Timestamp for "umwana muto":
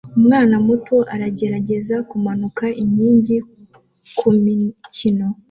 0.19-0.97